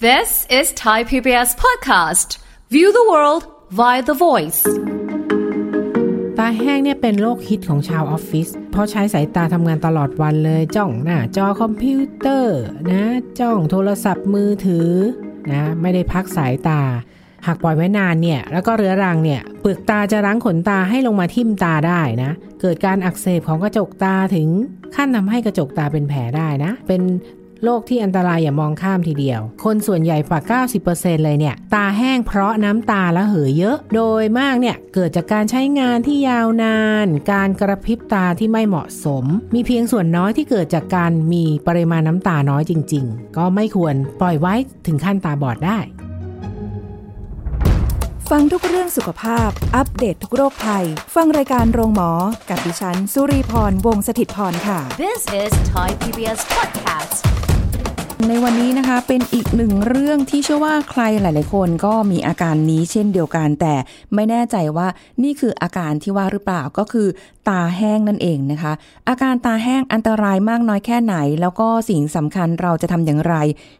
[0.00, 2.38] This is Thai PBS podcast.
[2.70, 3.42] View the world
[3.78, 4.60] via the voice.
[6.38, 13.04] ตาแห้งเนี่ยเป็นโรคฮิตของชาวออฟฟิศเพราะใช้สายตาทำงานตลอดวันเลย จ้องหน้าจอคอมพิวเตอร์นะ
[13.40, 14.90] จ้องโทรศัพท์มือถือ
[15.52, 16.80] นะไม่ได้พักสายตา
[17.46, 24.48] หากปล่อยไว้นานเนี่ยแล้วก็เรื้อรังเนี่ยเปลือกตาจะรั้งขนตาให้ลงมาทิ่มตาได้นะ เกิดการอักเสบของกระจกตาถึง
[24.94, 27.02] ขั้นทำให้กระจกตาเป็นแผลได้นะ เป็น
[27.64, 30.40] โรคที่อันตรายอย่ามองข้ามทีเดียว คนส่วนใหญ่กว่า
[30.82, 39.24] 90%เลยเนี่ย ตาแห้งเพราะน้ำตาละเหยเยอะ โดยมากเนี่ย เกิดจากการใช้งานที่ยาวนาน การกระพริบตาที่ไม่เหมาะสม
[39.54, 44.54] มีเพียงส่วนน้อยที่เกิดจากการมีปริมาณน้ำตาน้อยจริง ๆ ก็ไม่ควรปล่อยไว้
[44.86, 45.80] ถึงขั้นตาบอดได้
[48.30, 52.10] ฟังทุกเรื่องสุขภาพ อัปเดตททุกโรคภัย ฟังรายการโรงหมอ
[52.48, 57.47] กับดิฉัน สุรีพร วงศิตพรค่ะ This is Thai PBS podcast.
[58.26, 63.74] ในวันนี้นะคะเป็นอีกหนึ่งเรื่องที่เชื่อว่าใครหลาย ๆ คนก็มีอาการนี้เช่นเดียวกัน แต่
[64.14, 64.88] ไม่แน่ใจว่า
[65.22, 67.08] นี่คืออาการที่ว่าหรือเปล่าก็คือ
[67.48, 68.72] ตาแห้งนั่นเองนะคะ
[69.08, 73.34] อาการตาแห้งอันตรายมากน้อยแค่ไหน แล้วก็สิ่งสำคัญเราจะทำอย่างไร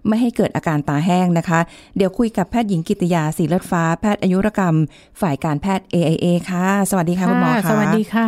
[0.06, 1.60] ไม่ให้เกิดอาการตาแห้งนะคะ
[1.96, 4.74] เดี๋ยวคุยกับแพทย์หญิงกิตยาสีเลือดฟ้าแพทย์อายุรกรรม
[5.20, 8.26] ฝ่ายการแพทย์ AIA ค่ะ สวัสดีค่ะคุณหมอค่ะสวัสดีค่ะ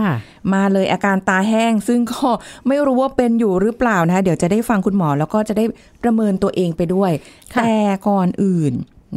[0.54, 2.28] มาเลยอาการตาแห้งซึ่งก็
[2.66, 5.64] ไม่รู้ว่าเป็นอยู่หรือเปล่านะคะเดี๋ยวจะได้ฟังคุณหมอแล้วก็จะได้
[6.02, 7.12] ประเมินตัวเองไปด้วย
[7.54, 8.72] ค่ะแต่ก่อนอื่น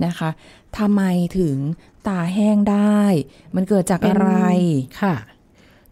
[0.05, 0.29] นะคะ
[0.77, 1.01] ทำไม
[1.39, 1.57] ถึง
[2.07, 3.01] ตาแห้งได้
[3.55, 4.29] มันเกิดจากอะไร
[5.01, 5.15] ค่ะ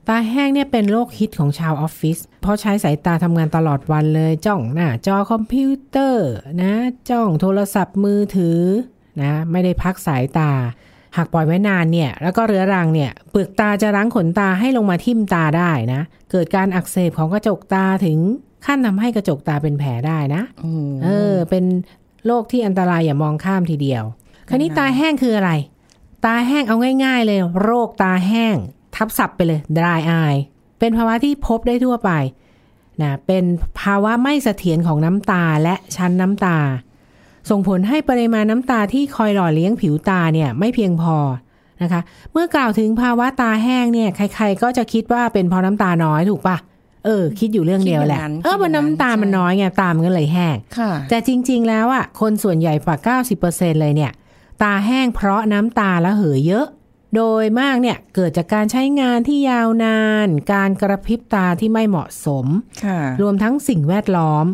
[0.07, 6.29] ตาแห้งเนี่ยเป็นโรคฮิตของชาวออฟฟิศเพราะใช้สายตาทำงานตลอดวันเลย จ้องหน้าจอคอมพิวเตอร์
[6.61, 6.73] นะ
[7.09, 8.61] จ้องโทรศัพท์มือถือ
[9.21, 10.51] นะไม่ได้พักสายตา
[11.17, 18.19] หากปล่อยไว้นานเนี่ย แล้วก็เรื้อรังเนี่ย เปลือกตาจะรั้งขนตาให้ลงมาทิ่มตาได้นะ เกิดการอักเสบของกระจกตาถึง
[18.65, 20.71] ขั้นทำให้กระจกตาเป็นแผลได้นะโอ้
[21.03, 21.65] เออ เป็น
[22.25, 24.03] โรคที่อันตรายอย่ามองข้ามทีเดียว
[24.49, 25.51] คราวนี้ตาแห้งคืออะไร
[26.25, 28.55] ตาแห้งเอาง่าย ๆ เลย โรคตาแห้ง
[28.95, 30.39] ทับศัพท์ไปเลย dry eye
[30.79, 32.11] เป็นภาวะที่พบได้ทั่วไป
[33.01, 33.43] นะเป็น
[33.81, 36.57] ภาวะไม่เสถียรของน้ำตาและชั้นน้ำตา
[37.49, 41.17] ส่งผลให้ปริมาณน้ำตาที่คอยหล่อเลี้ยงผิวตาเนี่ยไม่เพียงพอ
[41.81, 42.01] นะคะ
[42.31, 46.57] เมื่อกล่าวถึงภาวะตาแห้งเนี่ย ใคร ๆ ก็จะคิดว่าเป็นเพราะน้ำตาน้อยถูกปะ
[47.05, 54.11] เออ คิดอยู่เรื่องเดียวแหละเออมันน้ำตามันน้อยไงตามันก็เลยแห้งค่ะแต่จริง ๆ แล้วอะคนส่วนใหญ่กว่า 90%เลยเนี่ย
[54.63, 56.67] ตาแห้งเพราะน้ำตาละเหยเยอะ
[57.15, 62.45] โดยมากเนี่ยเกิดจากการใช้งานที่ยาวนาน การกระพริบตาที่ไม่เหมาะสม
[62.85, 64.45] ค่ะรวมทั้งสิ่งแวดล้อม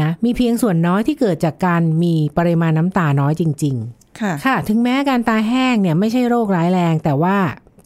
[0.00, 3.76] นะมีเพียงส่วนน้อยที่เกิดจากการมีปริมาณน้ำตาน้อยจริง
[4.20, 7.36] ค่ะๆค่ะ ถึงแม้การตาแห้งเนี่ยไม่ใช่โรคร้ายแรง แต่ว่า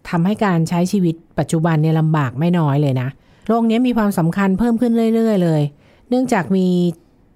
[0.09, 3.09] ทำให้การใช้ชีวิตปัจจุบันเนี่ยลำบากไม่น้อยเลยนะ
[3.47, 5.63] โรคเนี้ยมีความสำคัญเพิ่มขึ้นเรื่อย ๆ เลย
[6.09, 6.67] เนื่องจากมี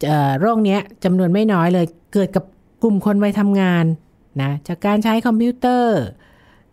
[0.06, 2.44] เอ่อโรคเนี้ยจำนวนไม่น้อยเลย เกิดกับ
[2.82, 3.84] กลุ่มคนวัยทำงาน
[4.43, 5.98] นะจากการใช้คอมพิวเตอร์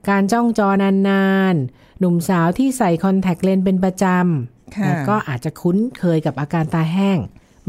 [0.10, 7.18] การจ้องจอนานๆ หนุ่มสาวที่ใส่คอนแทคเลนส์เป็นประจำค่ะนะก็อาจจะคุ้นเคยกับอาการตาแห้ง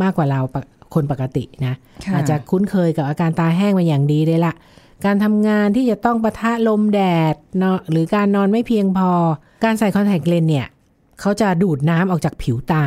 [0.02, 0.64] มากกว่าเราปก
[0.94, 1.74] คนปกตินะ
[2.04, 4.54] ค่ะอาจจะคุ้นเคยกับอาการตาแห้งมาอย่างดีเลยละ
[5.04, 7.00] การทำงานที่จะต้องปะทะลมแด
[7.32, 9.10] ดเนาะหรือการนอนไม่เพียงพอ
[9.64, 10.66] การใส่คอนแทคเลนส์เนี่ย
[11.20, 12.84] เขาจะดูดน้ำออกจากผิวตา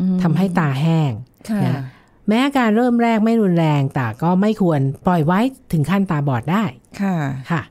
[0.00, 1.12] อืมทำให้ตาแห้ง
[1.48, 1.82] ค่ะนะ
[2.28, 5.40] แม้อาการเริ่มแรกไม่รุนแรงแต่ก็ไม่ควรปล่อยไว้
[5.72, 6.64] ถึงขั้นตาบอดได้
[7.00, 7.16] ค่ะ
[7.50, 7.62] ค่ะ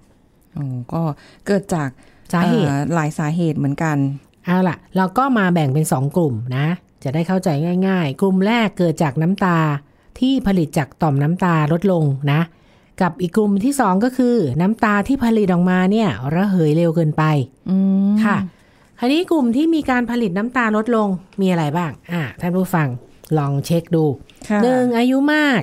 [0.53, 0.63] โอ้
[0.94, 1.01] ก็
[1.45, 1.90] เกิดจาก
[2.34, 3.97] สาเหตุอ่อหลายสาเหตุเหมือนกัน
[4.45, 6.68] เอาล่ะ เราก็มาแบ่งเป็น2กลุ่มนะ
[7.03, 7.50] จะได้เข้าใจ
[7.88, 9.57] ง่าย ๆ กลุ่มแรกเกิดจากน้ำตา
[10.19, 12.41] ที่ผลิตจากต่อมน้ำตาลดลงนะ
[13.01, 17.24] กับอีกกลุ่มที่2ก็คือ น้ำตาที่ผลิตออกมาเนี่ย ระเหยเร็วเกินไป
[17.69, 17.78] อื
[18.09, 18.38] มค่ะ
[19.00, 21.08] คราวนี้กลุ่มที่มีการผลิตน้ำตาลดลง
[21.41, 22.88] มีอะไรบ้าง อ่าท่านผู้ฟัง
[23.38, 24.06] ลองเช็คดู
[24.50, 25.62] ค่ะหนึ่งอายุมาก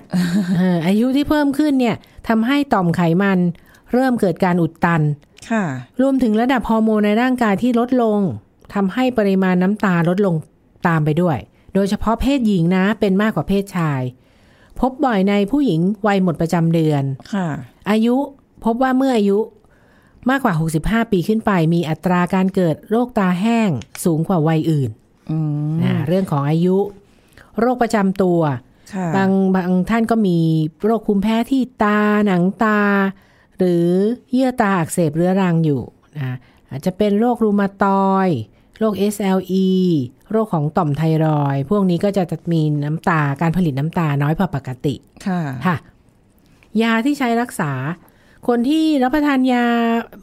[0.57, 1.97] เอออายุที่เพิ่มขึ้นเนี่ย
[2.29, 3.39] ทำให้ต่อมไขมัน
[3.93, 5.03] เริ่มเกิดการอุดตัน
[5.51, 5.65] ค่ะ
[6.01, 8.21] รวมถึงระดับฮอร์โมนในร่างกายที่ลดลง
[8.75, 10.35] ทำให้ปริมาณน้ำตาลดลง
[10.87, 11.39] ตามไปด้วย
[11.75, 14.01] โดยเฉพาะเพศหญิงนะเป็นมากกว่าเพศชาย
[14.81, 17.03] พบบ่อยในผู้หญิงวัยหมดประจำเดือน
[17.35, 17.49] ค่ะ
[17.91, 18.17] อายุ
[18.65, 19.39] พบว่าเมื่ออายุ
[20.31, 23.71] มากกว่า 65 ปีขึ้นไป มีอัตราการเกิดโรคตาแห้ง
[24.05, 24.91] สูงกว่าวัยอื่น
[25.31, 25.39] อื
[25.71, 26.77] มนะเรื่องของอายุ
[27.61, 28.41] โรคประจำตัว
[28.95, 30.39] ค่ะบางบางท่านก็มี
[30.85, 32.81] โรคภูมิแพ้ที่ตาหนังตา
[33.59, 33.87] หรือ
[34.33, 35.83] เยื่อตาอักเสบเรื้อรังอยู่
[36.17, 36.37] นะ
[36.71, 38.39] อาจจะเป็นโรครูมาตอยด์
[38.79, 39.69] โรค SLE
[40.31, 44.95] โรคของต่อมไทรอยด์พวกนี้ก็จะมีน้ำตาการผลิตน้ำตาน้อยกว่าปกติ
[45.27, 45.77] ค่ะ ค่ะ
[46.83, 47.73] ยาที่ใช้รักษา
[48.49, 49.67] คนที่รับประทานยา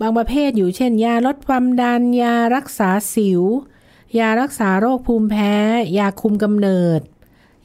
[0.01, 3.43] บางประเภทอยู่เช่น ยาลดความดัน ยารักษาสิว
[4.19, 5.53] ยารักษาโรคภูมิแพ้
[5.97, 7.01] ยาคุมกำเนิด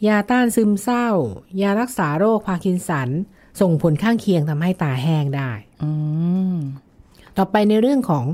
[0.06, 1.06] ยาต้านซึมเศร้า
[1.60, 3.08] ยารักษาโรคพาร์กินสัน
[3.60, 5.50] ส่งผลข้างเคียงทำให้ตาแห้งได้
[5.82, 5.90] อื
[6.52, 6.54] ม
[7.36, 8.24] ต่อไปในเรื่องของ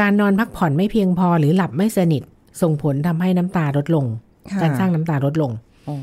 [0.00, 2.22] การนอนพักผ่อนไม่เพียงพอหรือหลับไม่สนิท
[2.62, 4.06] ส่งผลทำให้น้ำตาลดลง
[4.52, 5.50] ค่ะการสร้างน้ำตาลดลง
[5.86, 5.94] โอ้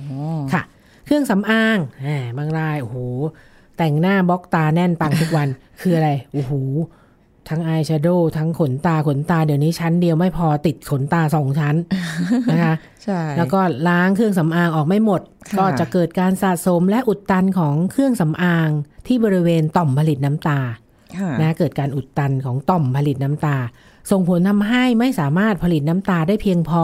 [0.54, 0.62] ค่ะ
[1.06, 2.98] เครื่องสำอางแหมบางรายโอ้โห
[3.78, 5.48] แต่งหน้าบล็อกตาแน่นปังทุกวัน
[5.82, 6.54] คืออะไรโอ้โห
[7.50, 11.76] ทั้งอายแชโดว์ทั้งขนตาขนตาเดี๋ยวนี้ชั้นเดียวไม่พอติดขนตาสองชั้น
[12.52, 18.70] นะคะใช่แล้วก็ล้างเครื่องสำอางออกไม่หมดค่ะก็จะเกิดการสะสมและอุดตันของเครื่องสำอาง
[19.08, 20.60] ที่บริเวณต่อมผลิตน้ำตา
[21.18, 23.58] ค่ะนะเกิดการอุดตันของต่อมผลิตน้ำตา
[24.12, 26.84] ส่งผลทำให้ไม่สามารถผลิตน้ำตาได้เพียงพอ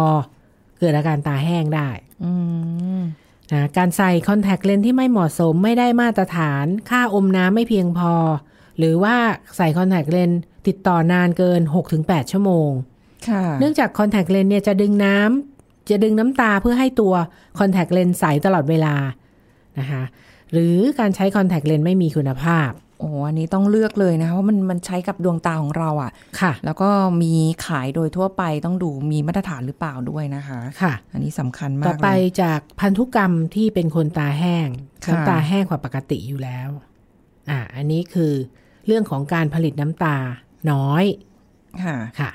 [0.79, 1.89] เกิดอาการตาแห้งได้
[2.23, 2.31] อื
[2.99, 3.01] ม
[3.51, 8.13] นะการใส่คอนแทคเลนส์ที่ไม่เหมาะสมไม่ได้มาตรฐาน ค่าอมน้ำไม่เพียงพอ
[8.77, 9.15] หรือว่า
[9.57, 11.61] ใส่คอนแทคเลนส์ติดต่อนานเกิน
[11.97, 12.69] 6-8 ชั่วโมง
[13.27, 17.13] ค่ะเนื่องจากคอนแทคเลนส์เนี่ยจะดึงน้ำจะดึงน้ำตาเพื่อให้ตัว
[17.59, 18.95] คอนแทคเลนส์ใสตลอดเวลา
[19.79, 20.03] นะคะ
[20.53, 22.69] หรือการใช้คอนแทคเลนส์ไม่มีคุณภาพ
[23.01, 26.11] โอ้อันนี้ต้องเลือกเลยนะคะว่ามันมันใช้กับดวงตาของเราอะ่ะ
[26.41, 26.89] ค่ะ แล้วก็
[27.21, 27.33] มี
[27.65, 34.67] ขายโดยทั่วไปต้องดูมีมาตรฐานหรือเปล่าด้วยนะคะ ค่ะ อันนี้สำคัญมากต่อไปเลยจากพันธุกรรมที่เป็นคนตาแห้ง
[35.05, 36.69] ค่ะน้ำตาแห้งกว่าปกติอยู่แล้ว
[37.49, 38.33] อ่า อันนี้คือ
[38.85, 40.15] เรื่องของการผลิตน้ำตา
[40.71, 41.05] น้อย
[41.83, 42.31] ค่ะ ค่ะ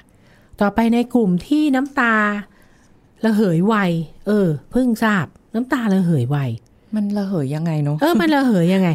[0.60, 2.14] ต่อไปในกลุ่มที่น้ำตา
[3.24, 3.74] ระเหยไว
[4.26, 6.38] เออ เพิ่งทราบน้ำตาระเหยไว
[6.94, 8.88] มันระเหยยังไงเนาะเออมันระเหยยังไง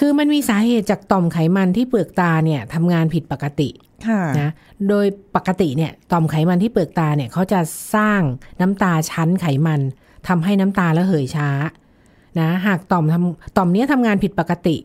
[0.00, 3.68] คือมันมีสาเหตุจากต่อมไขมันที่เปลือกตาเนี่ยทำงานผิดปกติ
[4.06, 4.50] ค่ะนะ
[4.88, 5.06] โดย
[5.36, 7.60] ปกติเนี่ยต่อมไขมันที่เปลือกตาเนี่ยเขาจะ
[7.94, 8.20] สร้าง
[8.60, 9.80] น้ำตาชั้นไขมัน
[10.28, 11.50] ทำให้น้ำตาระเหยช้า
[12.40, 14.76] นะหากต่อมทำต่อมเนี้ยทำงานผิดปกติ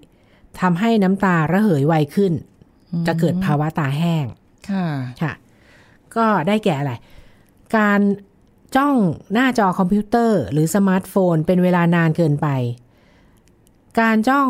[0.62, 2.34] ทำให้น้ำตาระเหยไวขึ้น
[3.08, 4.26] จะเกิดภาวะตาแห้ง
[4.70, 4.86] ค่ะ
[5.22, 5.34] ค่ะ
[6.16, 6.94] ก็ได้แก่อะไร
[7.78, 8.00] การ
[8.76, 8.96] จ้อง
[9.34, 12.48] หน้าจอคอมพิวเตอร์หรือสมาร์ทโฟน เป็นเวลานานเกินไป
[14.00, 14.50] การจ้อง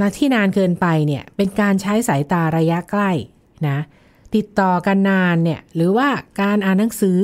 [0.00, 3.10] นาที่นานเกินไปเนี่ย เป็นการใช้สายตาระยะใกล้
[3.68, 3.78] นะ
[4.34, 6.08] ติดต่อกันนานเนี่ย หรือว่า
[6.40, 7.18] การอ่านหนังสือ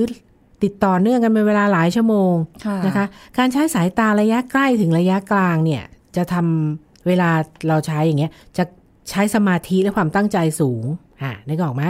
[0.65, 3.07] ติดต่อเนื่องกันเป็นเวลาหลายชั่วโมงค่ะนะคะ
[3.39, 5.83] การใช้สายตาระยะใกล้ถึงระยะกลางเนี่ย
[6.17, 7.31] จะทำเวลา
[7.69, 8.65] เราใช้อย่างเงี้ย จะ
[9.11, 10.85] ใช้สมาธิและความตั้งใจสูง
[11.23, 11.85] อะนึกออกไหม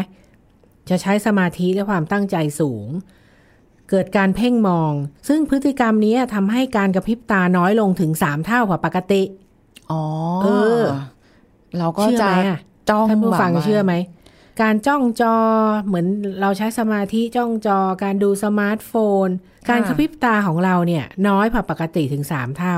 [0.91, 2.87] จะใช้สมาธิและความตั้งใจสูง
[3.91, 4.93] เกิดการเพ่งมอง
[5.29, 9.23] ซึ่งพฤติกรรมนี้ทำให้การกระพริบตาน้อยลงถึงสามเท่ากว่าปกติ
[9.91, 10.03] อ๋อ
[10.43, 10.49] เอ
[10.81, 10.83] อ
[11.79, 12.59] เราก็เชื่อจะไหมอะ
[12.91, 13.95] จ้องท่านผู้ฟังแบบว่าเชื่อไหม
[14.63, 15.35] การจ้องจอ
[15.87, 16.07] เหมือน
[16.41, 18.93] เราใช้สมาธิจ้องจอ การดูสมาร์ทโฟ
[19.27, 19.29] น
[19.71, 22.77] การกระพริบตาของเราเนี่ย น้อยกว่าปกติถึงสามเท่า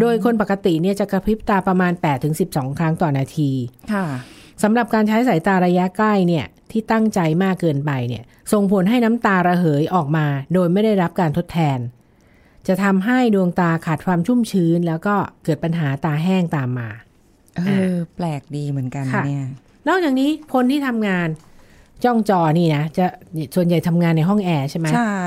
[0.00, 3.50] โดยคนปกติเนี่ยจะกระพริบตาประมาณ8ถึง12ครั้งต่อนาที
[3.92, 4.04] ค่ะ
[4.62, 11.78] สำหรับการใช้สายตาระยะใกล้เนี่ยที่ตั้งใจมากเกินไปเนี่ยส่งผลให้น้ำตาระเหยออกมา โดยไม่ได้รับการทดแทน
[12.68, 15.14] จะทำให้ดวงตาขาดความชุ่มชื้น แล้วก็
[15.44, 16.88] เกิดปัญหาตาแห้งตามมา
[17.56, 19.46] เออแปลกดีเหมือนกันค่ะเนี่ย
[19.88, 21.28] นอกจากนี้คนที่ทำงาน
[22.04, 23.06] จ้องจอนี่นะจะ
[23.54, 25.18] ส่วนใหญ่ทำงานในห้องแอร์ใช่ไหมใช่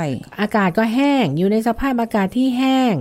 [0.41, 2.94] อากาศก็แห้งอยู่ในสภาพอากาศที่แห้ง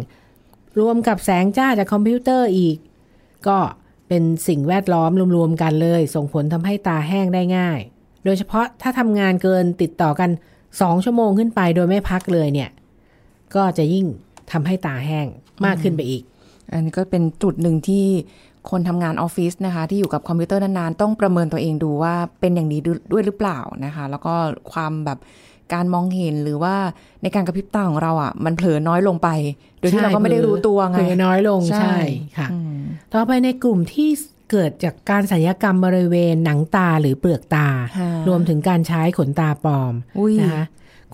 [0.81, 2.77] รวมกับแสงจ้าจากคอมพิวเตอร์อีก
[3.47, 3.59] ก็
[4.15, 7.81] เป็นสิ่งแวดล้อมรวมๆกันเลย ส่งผลทำให้ตาแห้งได้ง่าย
[8.25, 10.31] โดยเฉพาะถ้าทำงานเกินติดต่อกัน
[10.81, 12.71] สองชั่วโมงขึ้นไปโดยไม่พักเลยเนี่ย
[13.55, 14.07] ก็จะยิ่ง
[14.53, 15.27] ทำให้ตาแห้ง
[15.65, 16.23] มากขึ้นไปอีก
[16.73, 18.05] อันนี้ก็เป็นจุดหนึ่งที่
[18.71, 22.81] คนทำงานออฟฟิศนะคะ ที่อยู่กับคอมพิวเตอร์นานๆ ต้องประเมินตัวเองดูว่าเป็นอย่างนี้
[23.13, 24.35] ด้วยหรือเปล่านะคะ แล้วก็
[24.73, 25.19] ความแบบ
[25.75, 26.75] การมองเห็นหรือว่า
[27.23, 29.29] ในการกระพริบตาของเราอะ มันเผลอน้อยลงไป
[29.81, 31.97] โดยที่เราก็ไม่ได้รู้ตัวไงเผลอน้อยลงใช่ใช่
[32.39, 32.81] ค่ะอืม
[33.13, 34.11] ต่อไปในกลุ่มที่
[34.51, 40.65] เกิดจากการศัลยกรรมบริเวณหนังตาหรือเปลือกตาค่ะรวมถึงการใช้ขนตาปลอมอุ้ยนะคะ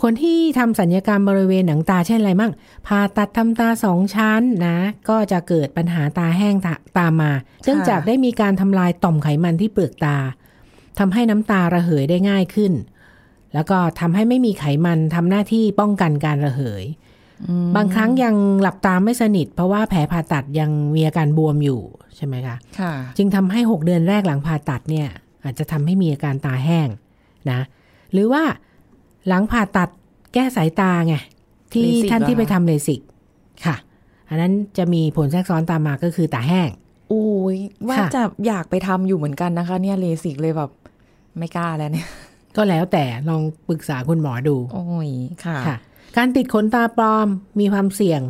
[0.02, 2.52] คนที่ทำสัญญกรรมบริเวณหนังตาเช่นอะไรมั่ง
[2.86, 7.32] ผ่าตัดทำตาสองชั้นนะ ก็จะเกิดปัญหาตาแห้งตาตามมา
[7.64, 10.16] เนื่องจากได้มีการทำลายต่อมไขมันที่เปลือกตา
[10.98, 12.72] ทำให้น้ำตาระเหยได้ง่ายขึ้น
[13.54, 16.84] แล้วก็ทำให้ไม่มีไขมันทำหน้าที่ป้องกันการระเหย
[17.76, 21.80] บางครั้งยังหลับตาไม่สนิท เพราะว่าแผลผ่าตัดยังมีอาการบวมอยู่
[22.16, 25.08] ใช่ไหมคะค่ะ จึงทำให้ 6 เดือนแรกหลังผ่าตัดเนี่ย
[25.44, 26.88] อาจจะทำให้มีอาการตาแห้ง
[27.50, 27.60] นะ
[28.12, 28.42] หรือว่า
[29.28, 29.88] หลังผ่าตัด
[30.34, 31.14] แก้สายตาไง
[31.72, 33.00] ที่เลสิกท่านที่เหรไปอคะทำเลสิก
[33.64, 33.76] ค่ะ
[34.28, 36.68] อันนั้นจะมีผลแทรกซ้อนตามมาก็คือตาแห้ง
[37.08, 37.56] โอ้ย
[37.88, 40.70] ว่าค่ะจะอยากไปทำอยู่เหมือนกันนะคะ เนี่ยเลสิกเลยแบบ
[41.38, 42.08] ไม่กล้าแล้วเนี่ย
[42.56, 45.10] ก็แล้วแต่ลองปรึกษาคุณหมอดู โอ้ย
[45.44, 45.76] ค่ะค่ะ
[46.16, 47.28] การติดขนตาปลอม
[47.60, 48.20] มีความเสี่ยง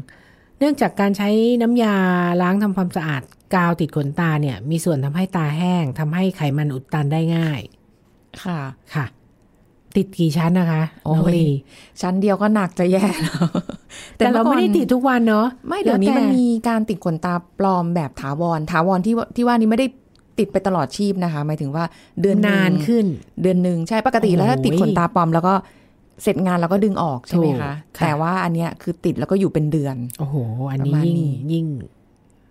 [0.58, 1.28] เนื่องจากการใช้
[1.62, 1.96] น้ำยา
[2.42, 3.22] ล้างทำความสะอาด
[3.54, 7.60] กาวติดขนตาเนี่ย มีส่วนทำให้ตาแห้งทำให้ไขมันอุดตันได้ง่าย
[8.42, 8.60] ค่ะ
[8.94, 9.06] ค่ะ
[9.96, 11.46] ติดกี่ชั้นนะคะโอ้ยน้องลี
[12.00, 13.44] ชั้นเดียวก็หนักจะแย่แล้ว
[14.16, 19.87] แต่เราไม่ได้มื่อก่อนติดทุกวันเนาะไม่เดี๋ยวนี้แล้มันแต่มีการติดขนตาปลอมแบบถาวรถาวรที่ว่าที่ว่านี้ไม่ได้
[20.38, 21.85] ติดไปตลอดชีพนะคะ หมายถึงว่า
[22.21, 23.07] เดือนหงนานขึ้น
[23.42, 25.54] เดือนหนึ่งใช่ปกติแล้วถ้าโอ้ยติดขนตาปลอมแล้วก็
[26.23, 30.37] เสร็จงานแล้วก็ดึงออกใช่ไหมถูกคะค่ะแต่ว่าอันเนี้ยคือติดแล้วก็อยู่เป็นเดือน โอ้โห
[30.71, 31.66] อันนี้ประมาณยิ่งนี้ยิ่ง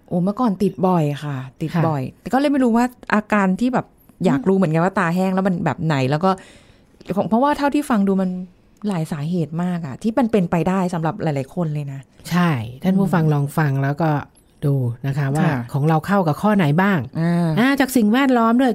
[0.07, 3.85] โอ้เมื่อก่อนติดบ่อยค่ะ ติดค่ะบ่อย แต่ก็เลยไม่รู้ว่าอาการที่แบบ
[4.25, 6.31] อยากรู้เหมือนกันว่าตาแห้งแล้วมันแบบไหนแล้วก็
[7.29, 8.29] เพราะว่าเท่าที่ฟังดูมัน
[8.87, 12.51] หลายสาเหตุมากอะที่มันเป็นไปได้สำหรับหลาย ๆ คนเลยนะ ใช่
[12.83, 14.09] ท่านผู้ฟังลองฟังแล้วก็
[14.65, 14.75] ดู
[15.07, 18.73] นะคะว่าค่ะของเราเข้ากับข้อไหนบ้างอ่าอ่าจากสิ่งแวดล้อมด้วย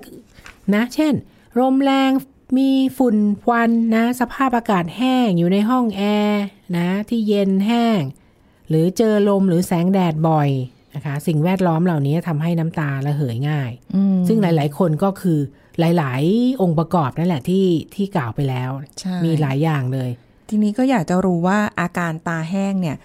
[0.74, 1.12] นะเช่น
[1.58, 2.10] ลมแรง
[2.58, 6.42] มีฝุ่นควันนะ สภาพอากาศแห้งอยู่ในห้องแอร์
[6.76, 8.00] นะที่เย็นแห้ง
[8.68, 10.50] หรือเจอลมหรือแสงแดดบ่อย
[10.94, 15.38] นะคะ สิ่งแวดล้อมเหล่านี้ทำให้น้ำตาระเหยง่ายอืมซึ่งหลาย ๆ คนก็คือ
[15.78, 18.70] หลาย ๆ องค์ประกอบนั่นแหละที่ที่กล่าวไปแล้ว
[19.00, 20.10] ใช่มีหลายอย่างเลย
[20.48, 22.96] ทีนี้ก็อยากจะรู้ว่าอาการตาแห้งเนี่ย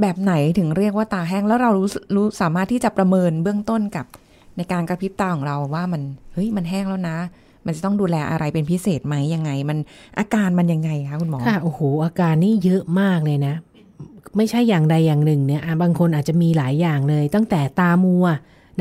[0.00, 4.06] แบบไหนถึงเรียกว่าตาแห้งแล้วเรารู้สึรู้สามารถที่จะประเมินเบื้องต้นกับ
[4.56, 6.02] ในการกระพริบตาของเราว่ามัน
[6.34, 7.16] เฮ้ยมันแห้งแล้วนะ
[7.66, 9.78] มันจะต้องดูแลอะไรเป็นพิเศษไหมยังไง มัน
[10.18, 13.54] อาการมันยังไงคะคุณหมอค่ะโอ้โหอาการนี่เยอะมากเลยนะ
[14.36, 18.24] ไม่ใช่อย่างใดอย่างหนึ่งเนี่ยอะบางคนอาจจะมีหลายอย่างเลย ตั้งแต่ตามัว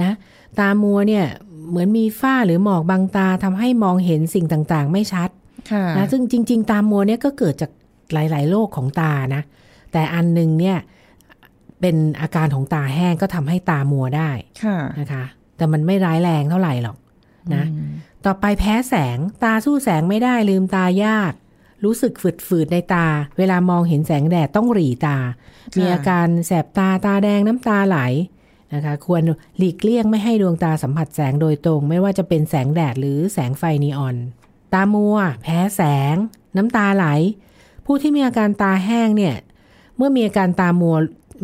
[0.01, 0.11] นะ
[0.59, 1.25] ตามัวเนี่ย
[1.69, 5.29] เหมือนมีฝ้าหรือหมอกบางตาทำให้มองเห็นสิ่งต่างๆ ไม่ชัด
[5.71, 7.71] ค่ะนะซึ่งจริง ๆ ตามัวเนี่ยก็เกิดจาก
[8.13, 9.41] หลาย ๆ โรคของตานะ
[9.91, 10.77] แต่อันหนึงเนี่ย
[11.81, 14.29] เป็นอาการของตาแห้งก็ทำให้ตามัวได้
[14.63, 15.23] ค่ะนะคะ
[15.57, 16.97] แต่มันไม่ร้ายแรงเท่าไหร่หรอก
[17.55, 17.91] นะอืม
[18.25, 21.33] ต่อไปแพ้แสงตาสู้แสงไม่ได้ลืมตายาก
[21.83, 22.13] รู้สึก
[22.47, 23.07] ฝืดๆในตา
[23.37, 25.17] เวลามองเห็นแสงแดดต้องหรี่ตา
[25.77, 27.99] มีอาการแสบตาตาแดงน้ำตาไหล
[28.73, 29.21] นะคะ ควร
[29.57, 34.15] หลีกเลี่ยงไม่ให้ดวงตาสัมผัสแสงโดยตรง ไม่ว่าจะเป็นแสงแดดหรือแสงไฟนีออน
[34.73, 35.81] ตามัว แพ้แส
[36.13, 36.15] ง
[36.57, 37.05] น้ำตาไหล
[37.85, 39.35] ผู้ที่มีอาการตาแห้งเนี่ย
[39.97, 40.95] เมื่อมีอาการตามัว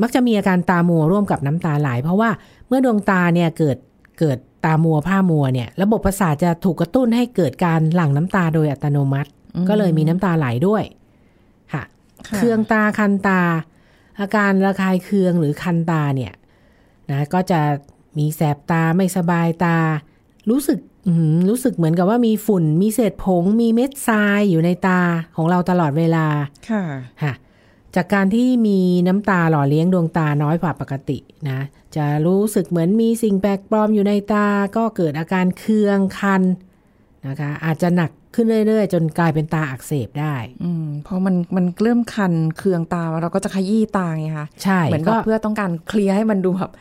[0.02, 2.30] มักจะมีอาการตามัวร่วมกับน้ำตาไหลเพราะว่า
[2.68, 3.78] เมื่อดวงตาเนี่ยเกิด
[4.20, 9.30] เกิดตามัวผ้ามัวเนี่ย ระบบประสาทจะถูกกระตุ้นให้เกิดการหลั่งน้ำตาโดยอัตโนมัติ
[9.70, 10.84] ก็เลยมีน้ำตาไหลด้วย
[11.74, 11.84] ค่ะ
[12.28, 13.42] ค่ะเคืองตาคันตา
[14.20, 16.34] อาการระคายเคืองหรือคันตาเนี่ย
[17.12, 17.60] นะก็จะ
[18.18, 19.78] มีแสบตาไม่สบายตา
[20.50, 25.02] รู้สึกอื้อหือรู้สึกเหมือนกับว่ามีฝุ่น มีเศษผง มีเม็ดทรายอยู่ในตา
[25.36, 26.26] ของเราตลอดเวลา
[26.70, 26.84] ค่ะ
[27.22, 27.34] ค่ะ
[27.96, 31.18] จากการที่มีน้ำตาหล่อเลี้ยงดวงตาน้อยกว่าปกติ
[31.50, 31.60] นะ
[31.96, 34.48] จะรู้สึกเหมือนมีสิ่งแปลกปลอมอยู่ในตา
[34.78, 36.44] ก็เกิดอาการเคืองคัน
[37.28, 46.72] นะคะ อาจจะหนักขึ้นเรื่อยๆ จนกลายเป็นตาอักเสบได้อืมเพราะมันมันเริ่มคันเคืองตาเราก็จะขยี้ตาไงคะใช่เหมือนก็กับเพื่อต้องการเคลียร์ให้มันดูแบบ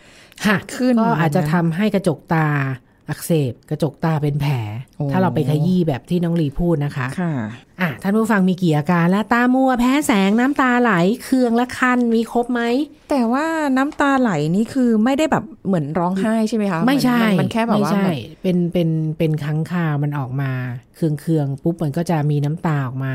[0.46, 2.48] ค่ะขึ้นก็อาจจะแบบนั้นทำให้กระจกตา
[3.12, 4.54] อักเสบกระจกตาเป็นแผล
[4.96, 7.32] โอ้ถ้าเราไปขยี้แบบที่น้องลีพูดนะคะค่ะ
[7.80, 10.92] อะท่านผู้ฟังมีกี่อาการแล้วตามัวแพ้แสงน้ำตาไหล
[11.24, 12.62] เคืองและคันมีครบไหม
[13.10, 18.88] แต่ว่าน้ำตาไหลนี่คือไม่ได้แบบเหมือนร้องไห้ใช่ไหมคะ ไม่ใช่นมันแค่แบบไม่ว่าใช่เหมือนเป็นเป็น
[19.18, 20.52] เป็นครั้งคราวมันออกมา
[20.96, 23.14] เคืองเคืองๆปุ๊บมันก็จะมีน้ำตาออกมา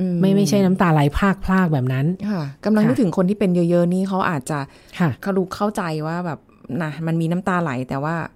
[0.00, 4.58] อืไม่ไม่ใช่น้ำตาไหลพรากพรากแบบนั้น ค่ะกำลังค่ะนึกถึงคนที่เป็นเยอะ ๆ นี่เขาอาจจะ
[4.98, 6.38] ค่ะเขารู้เข้าใจว่าแบบ
[6.82, 8.32] นะมันมีน้ำตาไหลแต่ว่าเราก็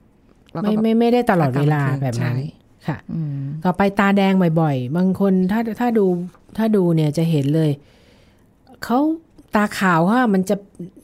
[0.53, 6.07] ไม่แบบไม่ไม่ได้ตลอดเวลาอาการแบบนั้นใช่ค่ะอืมต่อไปตาแดงบ่อยๆ บางคนถ้าถ้าดู
[6.57, 7.71] ถ้าดูเนี่ยจะเห็นเลย
[8.85, 8.99] เขา
[9.57, 10.57] ตาขาวว่ามันจะ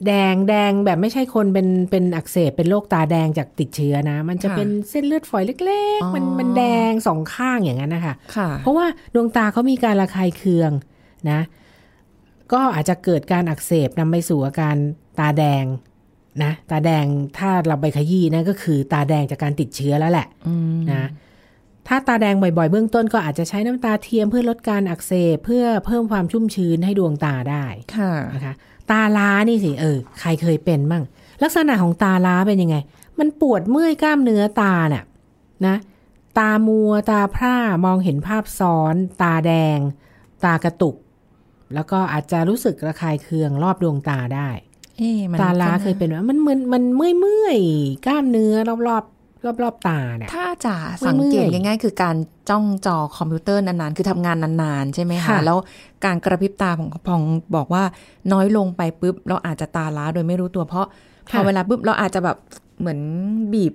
[0.07, 10.71] แดงแดงแบบไม่ใช่คนเป็นเป็นอักเสบเป็นโรคตาแดงจากติดเชื้อนะ มันจะเป็นเส้นเลือดฝอยเล็กอ๋อๆมันมันแดงสองข้างอย่างนั้นนะคะค่ะเพราะว่าดวงตาเขามีการระคายเคือง
[11.31, 11.39] นะ
[12.53, 14.75] ก็อาจจะเกิดการอักเสบนำไปสู่อาการ
[15.19, 15.63] ตาแดง
[16.43, 17.05] นะตาแดง
[17.37, 21.09] ถ้าเราไปขยี้นะก็คือตาแดงจากการติดเชื้อแล้วแหละอืมนะ
[21.87, 27.65] ถ้าตาแดงบ่อยๆ เบื้องต้นก็อาจจะใช้น้ำตาเทียมเพื่อลดการอักเสบเพื่อเพิ่มความชุ่มชื้นให้ดวงตาได้
[27.95, 28.53] ค่ะนะคะ
[28.91, 31.03] ตาล้านี่สิเออใครเคยเป็นบ้าง
[31.43, 32.77] ลักษณะของตาล้าเป็นยังไง
[33.19, 35.03] มันปวดเมื่อยกล้ามเนื้อตาเนี่ย
[35.67, 35.75] นะ
[36.39, 39.79] ตามัวตาพร่ามองเห็นภาพซ้อน ตาแดง
[40.45, 40.95] ตากระตุก
[41.73, 44.74] แล้วก็อาจจะรู้สึกระคายเคืองรอบดวงตาได้เอ๊ะมัน
[45.41, 48.53] ตาล้าก็เคยเป็นไหมมันเหมือนมันเมื่อยเมื่อยๆกล้ามเนื้อ
[48.87, 50.75] รอบๆรอบๆตาเนี่ยถ้าจะ
[51.07, 52.15] สังเกตเมื่อยๆง่ายๆ คือการ
[52.49, 55.57] จ้องจอคอมพิวเตอร์นานๆ คือทำงานนานๆ ใช่ไหมคะค่ะแล้ว
[56.05, 57.21] การกระพริบตาของพอง
[57.55, 57.83] บอกว่า
[58.33, 60.87] น้อยลงไปปุ๊บ เราอาจจะตาล้าโดยไม่รู้ตัวเพราะ
[61.31, 62.37] พอเวลาปุ๊บเราอาจจะแบบ
[62.79, 62.99] เหมือน
[63.53, 63.73] บีบ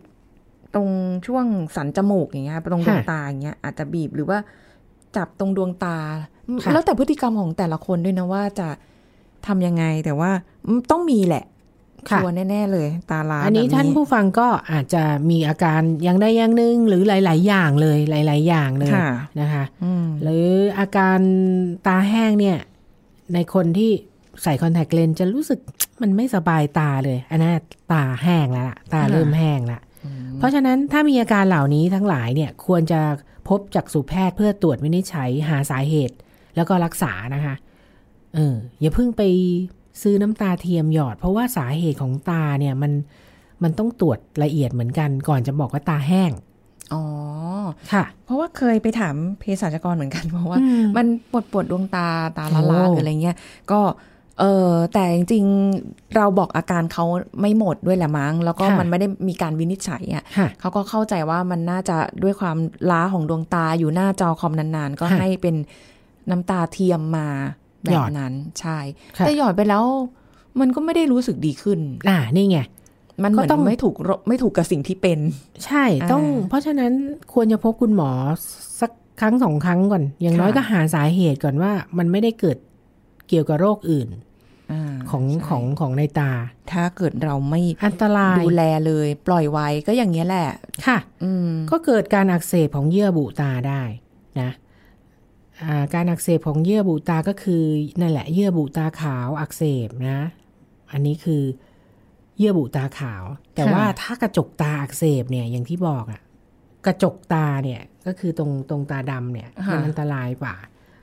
[0.75, 0.89] ตรง
[1.27, 1.45] ช่วง
[1.77, 4.39] สันจมูกอย่างเงี้ยตรงดวงตาอย่างเงี้ยอาจจะบีบหรือว่า
[5.17, 5.97] จับตรงดวงตา
[6.63, 8.69] ค่ะแล้วแต่พฤติกรรมของแต่ละคนด้วยนะว่าจะ
[9.47, 10.31] ทำยังไงแต่ว่า
[10.91, 11.45] ต้องมีแหละ
[12.11, 20.47] ชัวร์แน่ ๆ เลย ตาล้าอันนี้แบบท่านผู้ฟังก็อาจจะมีอาการอย่างใดอย่างหนึ่งหรือหลาย ๆ อย่างเลย หลาย ๆ อย่างเลยค่ะนะคะอืมหรือ
[20.79, 21.19] อาการ
[21.87, 22.59] ตาแห้งเนี่ย
[23.35, 23.91] ในคนที่
[24.43, 25.59] ใส่คอนแทคเลนส์จะรู้สึก
[26.03, 27.53] มันไม่สบายตาเลย อันนั้น
[27.93, 29.81] ตาแห้งแล้วล่ะตาเริ่มแห้งละ
[30.39, 33.01] เพราะฉะนั้นถ้ามีอาการเหล่านี้ทั้งหลายเนี่ยควรจะ
[33.49, 36.17] พบจักษุแพทย์เพื่อตรวจวินิจฉัยหาสาเหตุ
[36.57, 37.55] แล้วก็รักษานะคะ
[38.35, 39.23] เอออย่าเพิ่งไป
[40.03, 42.93] ซื้อน้ำตาเทียมหยอด เพราะว่าสาเหตุของตาเนี่ยมัน
[43.63, 46.31] มันต้องตรวจละเอียดเหมือนกัน ก่อนจะบอกว่าตาแห้ง
[46.93, 47.03] อ๋อ
[47.93, 52.09] ค่ะ เพราะว่าเคยไปถามเภสัชกรเหมือนกันเพราะว่าอืมมันปวดปวดดวงตา
[52.39, 53.37] ตาละลาโอ้หรืออะไรเงี้ย
[53.71, 53.81] ก็
[54.41, 57.05] เออแต่จริงๆเราบอกอาการเขา
[57.41, 62.57] ไม่หมดด้วยแหละมั้ง แล้วก็มันไม่ได้มีการวินิจฉัยอะค่ะเขาก็เข้าใจว่ามันน่าจะด้วยความ
[62.91, 65.57] ล้าของดวงตาอยู่หน้าจอคอมนานๆ ก็ค่ะให้เป็น
[66.31, 67.29] น้ำตาเทียมมา
[67.83, 68.79] แบหยบอดนั้นใช่
[69.17, 69.85] ค่ะแต่หยอดไปแล้ว
[70.61, 72.59] มันก็ไม่ได้รู้สึกดีขึ้น อ่า นี่ไง
[73.23, 75.19] มันเหมือนก็ต้องไม่ถูกรไม่ถูกกับสิ่งที่เป็น
[75.67, 76.93] ใช่ ต้องอ่าเพราะฉะนั้น
[77.33, 78.11] ควรจะพบคุณหมอ
[78.81, 82.59] สักครั้งสองครั้งก่อน อย่างน้อยค่ะก็หาสาเหตุก่อนว่า มันไม่ได้เกิด
[83.29, 84.09] เกี่ยวกับโรคอื่น
[84.73, 86.33] อ่าของใช่ของของในตา
[86.73, 90.49] ถ้าเกิดเราไม่อันตรายดูแลเลย ปล่อยไว้ก็อย่างเงี้ยแหละ
[90.87, 93.83] ค่ะ อืมก็เกิดการอักเสบของเยื่อบุตาได้
[94.41, 94.70] นะอ่า
[95.95, 97.65] การอักเสบของเยื่อบุตาก็คือ
[98.01, 100.19] นั่นแหละเยื่อบุตาขาวอักเสบนะ
[100.93, 101.43] อันนี้คือ
[102.39, 103.25] เยื่อบุตาขาว
[103.55, 106.21] แต่ค่ะว่าถ้ากระจกตาอักเสบเนี่ยอย่างที่บอกอะ
[106.87, 110.55] กระจกตาเนี่ยก็คือตรงตรงตาดำเนี่ยมันอันตรายกว่า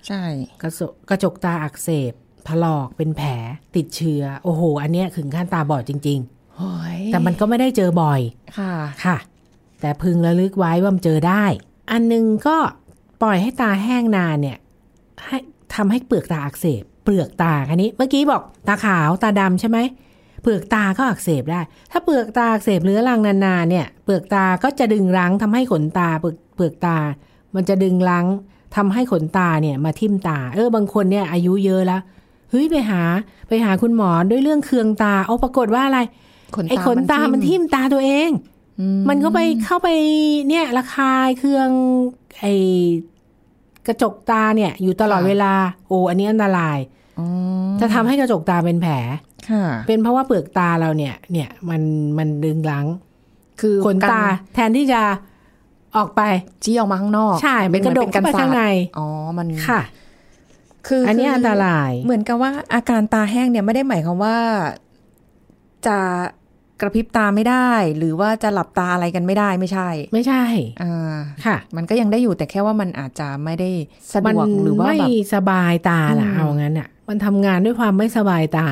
[0.08, 0.24] ใช่
[0.62, 2.14] กระจกกระจกตาอักเสบ
[2.48, 3.30] ถลอกเป็นแผล
[3.76, 6.22] ติดเชื้อ โอ้โห อันเนี้ยถึงขั้นตาบอดจริง
[6.56, 8.22] โอ้ยๆแต่มันก็ไม่ได้เจอบ่อย
[8.58, 8.74] ค่ะ
[9.06, 9.18] ค่ะ
[9.82, 11.46] แต่พึงระลึกไว้ว่ามันเจอได้
[11.92, 12.58] อันหนึงก็
[13.22, 14.58] ปล่อยให้ตาแห้งนานเนี่ย
[15.26, 15.38] ให้
[15.76, 19.78] ทำให้เปลือกตาอักเสบ เปลือกตาอันนี้ เมื่อกี้บอกตาขาวตาดำใช่ไหม
[20.44, 26.98] เปลือกตาก็อักเสบได้ ถ้าเปลือกตาอักเสบเรื้อรังนานๆเนี่ย เปลือกตาก็จะดึงรั้งทำให้ขนตาเปลือกเปลือกตา
[27.56, 28.26] มันจะดึงรั้ง
[28.76, 32.02] ทำให้ขนตาเนี่ยมาทิ่มตา เออบางคนเนี่ยอายุเยอะแล้ว
[32.52, 33.02] เฮ้ยไปหา
[33.48, 36.00] ไปหาคุณหมอด้วยเรื่องเคืองตาเอาปรากฏว่าอะไร
[36.56, 38.57] ขนไอ้ตาขนตามันทิ่มตาตัวเองอื
[39.10, 39.90] มันก็ไปเข้าไป
[40.50, 41.70] เนี่ยระคายเครื่อง
[42.40, 42.46] ไอ
[43.88, 45.54] กระจกตาเนี่ย อยู่ตลอดเวลา
[45.88, 46.78] โอ้อันนี้อันตราย
[47.20, 47.28] อ๋อ
[47.82, 48.94] จะทำให้กระจกตาเป็นแผล
[49.50, 51.82] ค่ะเป็นเพราะว่าเปลือกตาเราเนี่ย เนี่ยมัน
[52.18, 52.86] มันดึงลัง
[53.62, 54.22] คือขนตา
[54.54, 55.02] แทนที่จะ
[55.98, 56.22] ออกไป
[56.64, 58.64] จี้ออกมาข้างนอก ใช่มันกระดกเข้าไปข้างใน
[58.98, 59.82] อ๋อมันค่ะ
[60.88, 64.38] คืออัอันนี้อันตราย เหมือนกับว่าอาการตาแห้งเนี่ยไม่ได้หมายความว่า
[65.88, 65.98] จะ
[66.82, 70.44] กระพริบตาไม่ได้ หรือว่าจะหลับตาอะไรกันไม่ได้ไม่ใช่ ไม่ใช่
[70.84, 73.70] อ่าค่ะ มันก็ยังได้อยู่แต่แค่ว่ามันอาจจะไม่ได้
[74.14, 78.68] สะดมันวกหรือว่าไม่แบบสบายตาล่ะอืมเอางั้นอะ มันทำงานด้วยความไม่สบายตา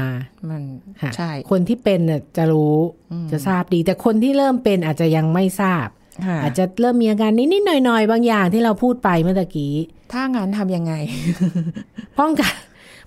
[0.50, 0.62] มัน
[1.02, 2.76] ค่ะใช่ คนที่เป็นน่ะจะรู้
[3.12, 5.88] อืมจะทราบดี แต่คนที่เริ่มเป็นอาจจะยังไม่ทราบ
[6.28, 9.74] ค่ะอาจจะเริ่มมีอาการนิดๆหน่อยๆ บางอย่างที่เราพูดไปเมื่อตะกี้
[10.13, 10.94] ถ้างานทำยังไง
[12.20, 12.54] ป้องกัน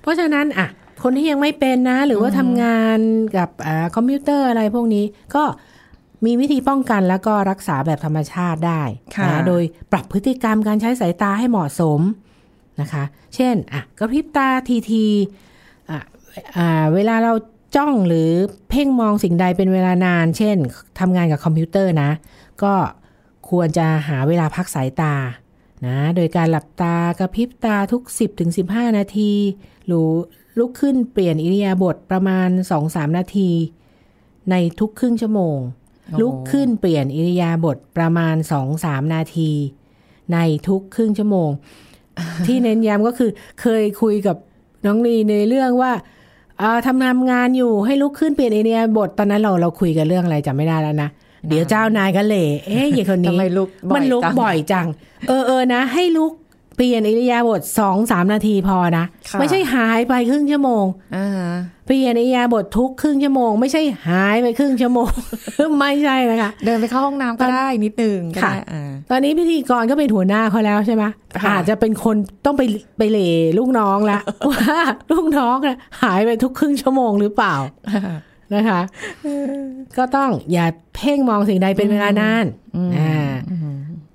[0.00, 0.68] เพราะฉะนั้นอะ
[1.02, 2.98] คนที่ยังไม่เป็นนะ หรือว่าทำงาน
[3.36, 5.44] กับอ่าคอมพิวเตอร์อะไรพวกนี้ก็
[6.24, 8.82] มีวิธีป้องกันแล้วก็รักษาแบบธรรมชาติได้
[9.16, 12.00] ค่ะนะโดยปรับพฤติกรรมการใช้สายตาให้เหมาะสม
[12.80, 16.00] นะคะ เช่นอะกระพริบตาทีทีๆอะ
[16.56, 17.32] อ่าเวลาเรา
[17.76, 18.28] จ้องหรือ
[18.70, 20.56] เพ่งมองสิ่งใดเป็นเวลานาน เช่น
[21.00, 22.10] ทำงานกับคอมพิวเตอร์นะ
[22.62, 22.74] ก็
[23.50, 25.14] ควรจะหาเวลาพักสายตา
[25.86, 29.32] นะ โดยการหลับตากระพริบตาทุก 10-15ถึง15นาที
[29.86, 30.08] หรือ
[30.58, 32.48] ลุกขึ้นเปลี่ยนอิริยาบถประมาณ
[32.82, 33.50] 2-3นาที
[34.50, 35.58] ในทุกครึ่งชั่วโมง
[36.12, 38.36] โอ้ลุกขึ้นเปลี่ยนอิริยาบถประมาณ
[38.74, 39.50] 2-3นาที
[40.32, 41.50] ในทุกครึ่งชั่วโมง
[42.46, 44.36] ที่เน้นย้ำก็คือ เคยคุยกับ
[44.86, 45.92] น้องลีในเรื่องว่า
[46.58, 51.08] เอ่อทำงานงานอยู่ให้ลุกขึ้นเปลี่ยนอิริยาบถตอนนั้นเราเราคุยกันเรื่องอะไรจำไม่ได้แล้วนะ
[51.48, 54.86] เดี๋ยวเจ้านายก็เหล่เอ๊ะอย่างคนนี้ทำไมลุกบ่อยมันลุกจังบ่อยจัง
[55.28, 56.32] เออเออนะ ให้ลุก
[56.78, 60.84] เปลี่ยนอิริยาบถสองสามนาทีพอนะค่ะไม่ใช่หายไปครึ่งชั่วโมง
[61.16, 61.28] อ่า
[61.86, 65.10] เปลี่ยนอิริยาบถทุกครึ่งชั่วโมง ไม่ใช่หายไปครึ่งชั่วโมง
[65.78, 71.04] ไม่ใช่นะคะ เดินไปเข้าห้องน้ำก็ได้นิดนึงก็ค่ะได้อ่าตอนนี้พิธีกรก็เป็นหัวหน้าเขาแล้วใช่ไหม
[71.42, 72.62] ค่ะอาจจะเป็นคนต้องไป
[72.98, 74.18] ไปเหล่ลูกน้องละ
[74.50, 74.80] ว่า
[75.12, 77.54] ลูกน้องน่ะหายไปทุกครึ่งชั่วโมงหรือเปล่า
[78.54, 78.80] นะคะ
[79.98, 82.44] ก็ต้องอย่าเพ่งมองสิ่งใดเป็นเวลานาน
[82.98, 83.30] อ่า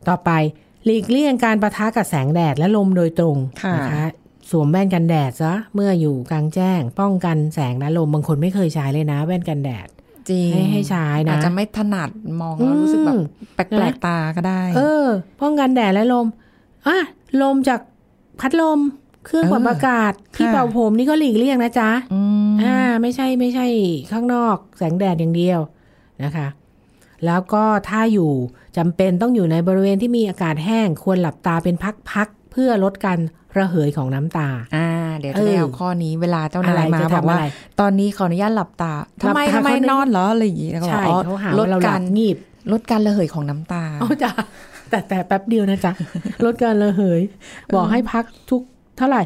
[0.07, 0.31] ต่อไป
[0.85, 4.03] หลีกเลี่ยงการประทะกับแสงแดดและลมโดยตรงค่ะนะคะ
[4.51, 9.87] สวมแว่นกันแดดซะเมื่ออยู่กลางแจ้ง ป้องกันแสงและลมบางคนไม่เคยใช้เลยนะ แว่นกันแดด
[10.29, 12.09] จริงให้ให้ใช้นะอาจจะไม่ถนัด
[12.41, 13.23] มองแล้วรู้สึกแบบอืม
[13.55, 15.05] แปลกๆตาก็ได้ เออ
[15.41, 16.25] ป้องกันแดดและลม
[16.87, 16.97] อะ
[17.41, 17.79] ลมจาก
[18.39, 18.79] พัดลม
[19.25, 23.65] เครื่องปรับเอออากาศที่ค่ะเป่าผมนี่ก็หลีกเลี่ยงนะจ๊ะอืมอ่า ไม่ใช่ไม่ใช่
[24.11, 25.59] ข้างนอก แสงแดดอย่างเดียว
[26.23, 26.47] นะคะ
[27.25, 28.31] แล้วก็ถ้าอยู่
[28.77, 31.75] จำเป็นต้องอยู่ในบริเวณที่มีอากาศแห้ง ควรหลับตาเป็น
[32.11, 33.19] พักๆเพื่อลดการ
[33.57, 37.45] ระเหยของน้ำตา อ่า เดี๋ยวจะได้เออเอาข้อนี้เวลาเจ้านายอะไรมาจะบอกทำว่าอะไร
[37.79, 42.37] ตอนนี้ขออนุญาตหลับตาหลัทำบไมตาทำไมเขานึกนอนเหรออะไรอย่างงี้แล้วก็บใช่อกอ๋อเขาหาลดว่าเราหกาลัรบงีบ
[42.71, 44.31] ลดการระเหยของน้ำตาเอาจ้ะ
[44.89, 45.91] แต่แต่แป๊บเดียวนะจ๊ะ
[46.45, 47.21] ลดการระเหย
[47.75, 48.61] บอกให้พักทุก
[48.97, 49.21] เท่าไหร่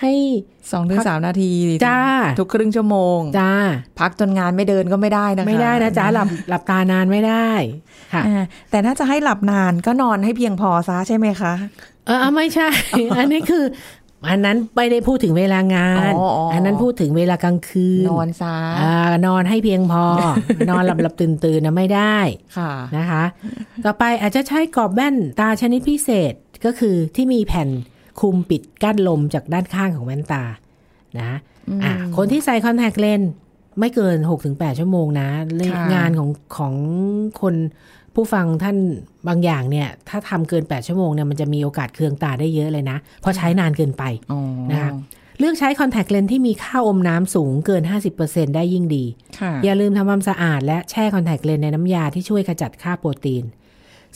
[0.00, 0.12] ให้
[0.72, 1.52] สองถึงสามนาที
[1.86, 2.00] จ้า
[2.40, 3.52] ทุกครึ่งชั่วโมงจ้า
[4.00, 7.50] พักจนงานไม่เดินก็ไม่ได้นะคะไม่ได้นะจ๊ะหลับหลับตานานไม่ได้
[8.14, 11.52] ค่ะอ่าแต่ถ้าจะให้หลับนานก็นอนให้เพียงพอซะใช่ไหมคะ
[12.06, 12.68] เออเอาไม่ใช่
[13.18, 13.64] อันนี้คือ
[14.30, 18.92] อันนั้นไม่ได้พูดถึงเวลางานอ๋ออ๋ออัอันนั้นพูดถึงเวลากลางคืน นอนซะอ่า
[19.26, 20.04] นอนให้เพียงพอ
[20.70, 22.16] นอนหลับหลับตื่นตื่นนะไม่ได้
[22.56, 23.24] ค่ะนะคะ
[23.84, 27.68] ต่อไปอาจจะใช้กรอบแว่นตาชนิดพิเศษก็คือที่มีแผ่น
[28.20, 30.42] คุมปิดกั้นลมจากด้านข้างของแว่นตา
[31.18, 31.38] นะ
[31.84, 33.30] อะคนที่ใส่คอนแทคเลนส์
[33.80, 34.16] ไม่เกิน
[34.48, 36.74] 6-8 ชั่วโมงนะเรื่องค่ะงานของของ
[37.40, 37.54] คน
[38.14, 38.76] ผู้ฟังท่าน
[39.28, 44.90] บางอย่างเนี่ย ถ้าทำเกิน 8 ชั่วโมงเนี่ยมันจะมีโอกาสเคืองตาได้เยอะเลยนะ เพราะใช้นานเกินไปอ๋อนะคะ
[45.38, 47.82] เลือกใช้คอนแทคเลนส์ที่มีค่าอมน้ำสูงเกิน
[48.18, 49.04] 50%ได้ยิ่งดี
[49.40, 53.44] ค่ะอย่าลืมทำความสะอาดและแช่คอนแทคเลนส์ในน้ำยาที่ช่วยขจัดคราบโปรตีน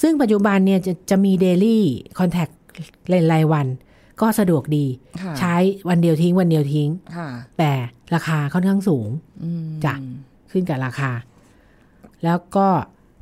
[0.02, 1.84] ซึ่งปัจจุบันเนี่ยจะจะมี daily
[2.18, 2.48] คอนแทค
[3.08, 3.66] เลนส์รายวัน
[4.20, 4.86] ก็สะดวกดี
[5.22, 5.56] ค่ะใช้
[5.88, 7.72] วันเดียวทิ้งวันเดียวทิ้งค่ะแต่
[8.14, 9.08] ราคาค่อนข้างสูง
[9.42, 9.94] อืมจ้ะ
[10.50, 11.10] ขึ้นกับราคา
[12.24, 12.68] แล้วก็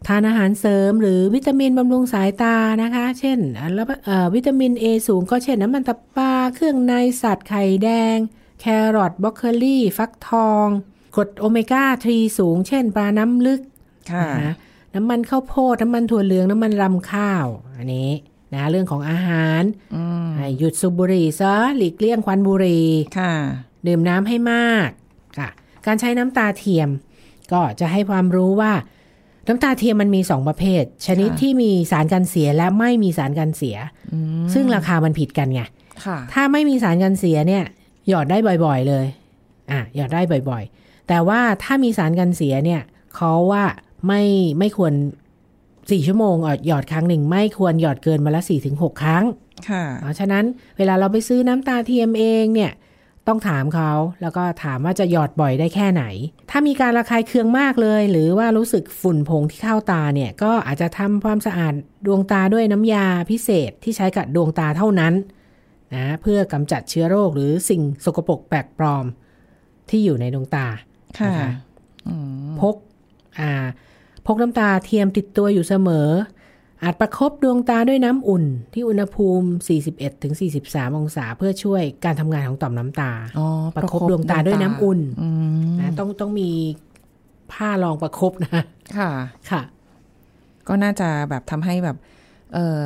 [0.06, 8.16] ทานอาหารเสริมหรือวิตามินบำรุงสายตานะคะ เช่นอะแล้วเอ่อวิตามิน A สูงก็เช่นน้ำมันตับปลาเครื่องในสัตว์ไข่แดง
[8.60, 8.64] แค
[8.96, 10.66] รอทบรอกโคลีฟักทอง
[11.16, 13.60] กรดโอเมก้า 3 สูง เช่น ปลาน้ำลึก
[14.12, 14.54] ค่ะนะ
[14.94, 17.46] น้ำมันข้าวโพด น้ำมันถั่วเหลือง น้ำมันรำข้าว
[17.78, 18.10] อันนี้
[18.56, 19.62] นะเรื่องของอาหาร
[20.36, 22.86] ให้หยุดสูบบุหรี่ซะหลีกเลี่ยงควันบุหรี่
[23.18, 23.32] ค่ะ
[23.86, 24.88] ดื่มน้ำให้มาก
[25.38, 25.48] ค่ะ
[25.86, 26.88] การใช้น้ำตาเทียม
[27.52, 28.72] ก็จะให้ความรู้ว่า
[29.48, 33.76] น้ำตาเทียมมันมีสองประเภท ชนิดค่ะที่มีสารกันเสียและไม่มีสารกันเสีย
[34.54, 35.62] ซึ่งราคามันผิดกันไง
[36.04, 37.64] ค่ะถ้าไม่มีสารกันเสียเนี่ย
[38.08, 39.06] หยอดได้บ่อย ๆเลย
[39.70, 42.82] อะหยอดได้บ่อย ๆ แต่ว่าถ้ามีสารกันเสียเนี่ย
[43.16, 43.64] เขาว่า
[44.06, 44.22] ไม่
[44.58, 44.92] ไม่ควร
[45.90, 49.24] สี่ชั่วโมงอะหยอดครั้งหนึ่งไม่ควรหยอดเกินมาละสี่ถึงหกครั้ง
[49.68, 50.44] ค่ะเพราะฉะนั้น
[50.78, 52.72] เวลาเราไปซื้อน้ำตาเทียมเองเนี่ย
[53.28, 53.92] ต้องถามเขา
[54.22, 56.04] แล้วก็ถามว่าจะหยอดบ่อยได้แค่ไหน
[56.50, 61.74] ถ้ามีการระคายเคืองมากเลย หรือว่ารู้สึกฝุ่นผงที่เข้าตาเนี่ย ก็อาจจะทำความสะอาด
[62.06, 65.14] ดวงตาด้วยน้ำยาพิเศษที่ใช้กับดวงตาเท่านั้น
[65.94, 69.04] นะเพื่อกำจัดเชื้อโรคหรือสิ่งสกปรกแปลกปลอม
[69.90, 70.66] ที่อยู่ในดวงตา
[71.18, 71.50] ค่ะนะคะ
[72.60, 72.76] พก
[73.40, 73.52] อ่า
[74.26, 76.08] พกน้ำตาเทียมติดตัวอยู่เสมอ
[76.82, 79.48] อาจประคบดวงตาด้วยน้ำอุ่นที่อุณหภูมิ
[80.18, 85.28] 41-43 องศาเพื่อช่วยการทำงานของต่อมน้ำตาอ๋อประคบดวงตาด้วยน้ำอุ่นอื
[85.72, 86.50] มนะต้องต้องมี
[87.52, 88.62] ผ้ารองประคบนะ
[88.98, 89.10] ค่ะ
[89.50, 89.62] ค่ะ
[90.68, 91.96] ก็น่าจะแบบทำให้แบบ
[92.54, 92.82] เอ่อ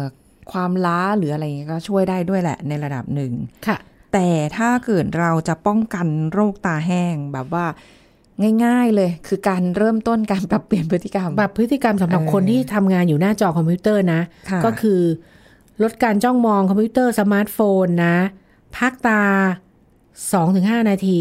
[0.52, 3.32] ความล้าหรืออะไรเงี้ยก็ช่วยได้ด้วยแหละในระดับหนึ่ง
[3.66, 3.78] ค่ะ
[4.12, 7.66] แต่ถ้าเกิดเราจะป้องกันโรคตาแห้งแบบว่า
[8.64, 14.20] ง่าย ๆ เลย คือการเริ่มต้นการปรับเปลี่ยนพฤติกรรม ปรับพฤติกรรมสำหรับเออคนที่ทำงานอยู่หน้าจอคอมพิวเตอร์นะ
[14.50, 15.00] ค่ะก็คือ
[15.82, 18.16] ลดการจ้องมองคอมพิวเตอร์สมาร์ทโฟนนะ
[18.76, 19.22] พักตา
[20.04, 21.20] 2-5นาที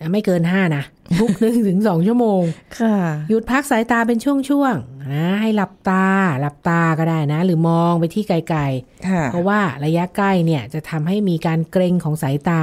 [0.00, 0.84] นะไม่เกิน5นะ
[1.18, 2.42] ทุกหนึ่งถึงสองชั่วโมง
[2.80, 2.96] ค่ะ
[3.28, 6.06] หยุดพักสายตาเป็นช่วงๆนะ ให้หลับตา
[6.40, 8.60] หลับตาก็ได้นะ หรือมองไปที่ไกล
[9.08, 12.62] ค่ะๆเพราะว่าระยะใกล้เนี่ยจะทำให้มีการเกร็งของสายตา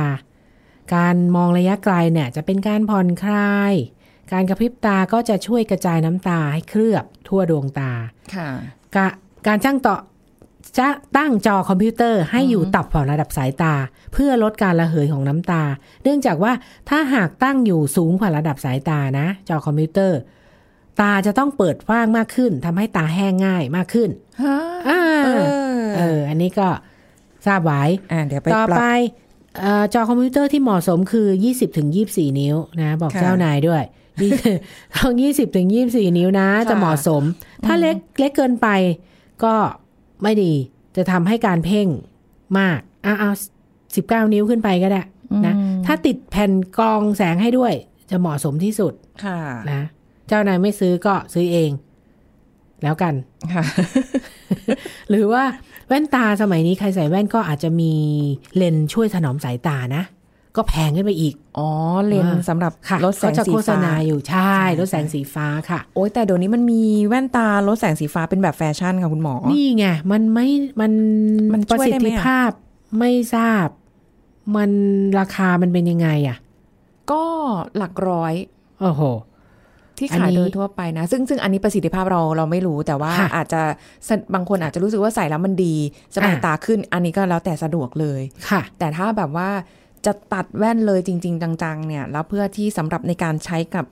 [0.95, 3.73] การมองระยะไกลเนี่ยจะเป็นการผ่อนคลาย
[4.33, 7.91] การกระพริบตาก็จะช่วยกระจายน้ำตาให้เคลือบทั่วดวงตา
[8.35, 8.49] ค่ะ
[8.95, 9.07] กะ
[9.47, 9.95] การจ้างต่อ
[10.79, 13.73] จะตั้งจอคอมพิวเตอร์ให้อยู่ต่ำกว่าระดับสายตา
[14.13, 15.63] เพื่อลดการระเหยของน้ำตา
[16.03, 16.53] เนื่องจากว่า
[16.89, 20.19] ถ้าหากตั้งอยู่สูงกว่าระดับสายตานะ จอคอมพิวเตอร์
[21.01, 24.09] ตาจะต้องเปิดกว้างมากขึ้นทำให้ตาแห้งง่ายมากขึ้น
[24.43, 24.57] ฮะ
[24.89, 25.29] อ่าเอ
[25.97, 26.67] เอออ อันนี้ก็
[27.45, 29.22] ทราบไว้อ่าเดี๋ยวไปต่อปรับไปเออ
[29.93, 33.83] จอคอมพิวเตอร์ที่เหมาะสมคือ 20ถึง24นิ้วนะ บอกค่ะเจ้านายด้วย
[34.21, 34.31] ยี่
[34.95, 37.23] ต้อง20ถึง24นิ้วนะค่ะจะเหมาะสม
[37.65, 38.67] ถ้าเล็กเล็กเกินไป
[39.43, 39.53] ก็
[40.23, 40.53] ไม่ดี
[40.95, 41.87] จะทำให้การเพ่ง
[42.59, 43.31] มากอะเอา
[43.81, 45.03] 19นิ้วขึ้นไปก็ได้
[45.45, 45.53] นะ
[45.85, 47.73] ถ้าติดแผ่นกรองแสงให้ด้วย
[48.09, 48.93] จะเหมาะสมที่สุด
[49.25, 49.39] ค่ะ
[49.71, 49.81] นะ
[50.27, 51.71] เจ้านายไม่ซื้อก็ซื้อเอง
[52.83, 53.13] แล้วกัน
[53.53, 53.63] ค่ะ
[55.09, 57.93] หรือว่าแว่นตาสมัยนี้ใครใส่แว่นก็อาจจะมี
[58.55, 60.03] เลนส์ช่วยถนอมสายตานะ
[60.57, 61.69] ก็แพงขึ้นไปอีก อ๋อ
[62.07, 70.47] เลนส์สำหรับค่ะลดแสงเขาจะสีโฆษฟ้าณาอยู่ใช่ใช่ลดแสงสีฟ้าค่ะ โอ้ยแต่เดี๋ยวนี้มันมีแว่นตาลดแสงสีฟ้าเป็นแบบแฟชั่นค่ะคุณหมอ นี่ไง มันไม่
[70.81, 70.91] มัน
[71.53, 72.51] มันประช่วยสิทได้ไหมธิอะภาพ
[72.99, 73.67] ไม่ทราบ
[74.55, 74.71] มัน
[75.19, 76.37] ราคามันเป็นยังไงอะ
[77.11, 77.23] ก็
[77.77, 78.33] หลักร้อย
[78.81, 79.01] โอ้โห
[80.03, 83.61] ที่อันขายนี้โดยทั่วไปนะ ซึ่งซึ่งอันนี้ประสิทธิภาพเราเราไม่รู้แต่ว่าค่ะอาจจะ
[84.07, 85.75] สะบางคนอาจจะรู้สึกว่าใส่แล้วมันดี
[86.15, 89.49] สบายอ่าตาขึ้น อันนี้ก็แล้วแต่สะดวกเลยค่ะ แต่ถ้าแบบว่า
[90.05, 93.85] จะตัดแว่นเลยจริง ๆ จังๆ เนี่ย แล้วเพื่อที่สำหรับในการใช้กับ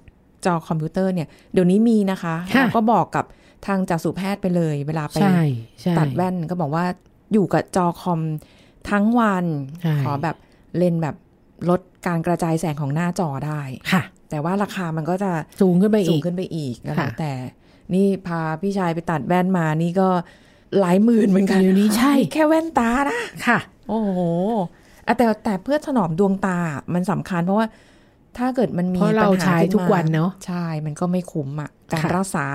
[0.46, 3.26] จอคอมพิวเตอร์เนี่ยเดี๋ยวนี้มีนะคะค่ะเราก็บอกกับ
[3.66, 5.40] ทางจากสูแพทย์ไปเลย เวลาไปใช่
[5.82, 6.86] ใช่ตัดแว่นก็บอกว่า
[7.34, 8.22] อยู่กับจอคอม
[8.90, 9.46] ทั้งวัน
[9.82, 10.36] ใช่ขอแบบ
[10.78, 11.16] เลนส์แบบ
[11.70, 17.34] ลดการกระจายแสงของหน้าจอได้ค่ะ แต่ว่าราคามันก็จะสูงขึ้นไปสูอีงกขึ้นไปอีกก็แล้วค่ะแต่
[17.94, 20.10] นี่พาพี่ชายไปตัดแว่นมานี่ก็
[20.80, 24.20] หลายหมื่นเหมือนกันเดี๋ยวนี้ใช่ แค่แว่นตานะค่ะ โอ้โห
[25.08, 26.58] อะแต่แต่เพื่อถนอมดวงตา
[26.94, 27.68] มันสำคัญ เพราะว่า
[28.38, 32.46] ถ้าเกิดมันมีเพราะเราปัญหใช้ขึ้มทุกวันเนอะใช่ มันก็ไม่คุ้มอะการค่ะรักษา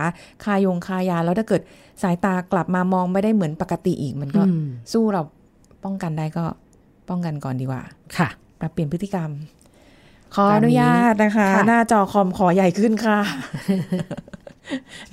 [0.44, 1.62] คายงคายา แล้วถ้าเกิด
[2.02, 5.22] สายตากลับมามองไม่ได้เหมือนปกติอีก มันก็อืมสู้เรา
[5.84, 6.44] ป้องกันได้ก็
[7.08, 7.82] ป้องกันก่อนดีกว่า
[8.16, 8.28] ค่ะ
[8.60, 9.30] ปรับเปลี่ยนพฤติกรรม
[10.34, 13.18] ขอตามนี้อนุญาตนะคะค่ะหน้าจอคอมขอใหญ่ขึ้นค่ะ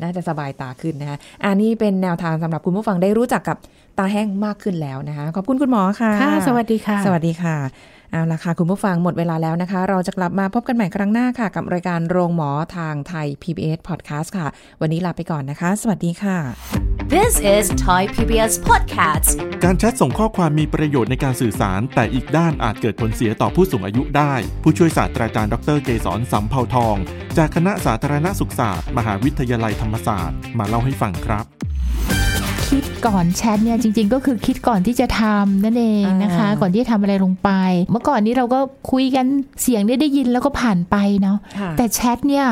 [0.01, 3.57] น่าจะสบายตาขึ้นนะคะอันนี้เป็นแนวทางสำหรับคุณผู้ฟังได้รู้จักกับ
[3.97, 7.57] ตาแห้งมากขึ้นแล้วนะคะ ขอบคุณคุณหมอค่ะค่ะสวัสดีค่ะ สวัสดีค่ะ
[8.13, 14.47] เอาละค่ะ คุณผู้ฟังหมดเวลาแล้วนะคะ เราจะกลับมาพบกันใหม่ครั้งหน้าค่ะ กับรายการโรงหมอทางไทย PBS Podcast ค่ะ
[14.81, 16.37] วันนี้ลาไปก่อนนะคะ สวัสดีค่ะ
[17.13, 19.29] This is Thai PBS Podcast
[19.63, 26.95] การแชทส่งข้อความมีประโยชน์ในการสื่อสาร แต่อีกด้านอาจเกิดผลเสียต่อผู้สูงอายุได้ ผู้ช่วยศาสตราจารย์ดรเกษรสัมเภาทอง
[27.37, 31.45] จากคณะสาธารณสุขศาสตร์ มหาวิทยาลัยธรรมศาสตร์ มาเล่าให้ฟังครับ
[32.73, 37.49] คิดก่อนแชทเนี่ยจริง ๆ ก็คือคิดก่อนที่จะทำนั่นเองนะคะอ่าก่อนที่จะทำอะไรลงไป
[37.91, 38.59] เมื่อก่อนนี้เราก็
[38.91, 39.25] คุยกัน
[39.61, 42.45] เสียงได้ได้ยินแล้วก็ผ่านไปเนาะค่ะแต่แชทเนี่ย